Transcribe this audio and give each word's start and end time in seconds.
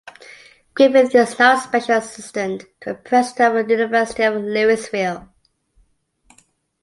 Griffith 0.73 1.13
is 1.13 1.37
now 1.37 1.55
a 1.55 1.61
special 1.61 1.97
assistant 1.97 2.61
to 2.79 2.89
the 2.93 2.95
President 2.95 3.55
of 3.55 3.67
the 3.67 3.73
University 3.75 4.23
of 4.23 4.33
Louisville. 4.33 5.29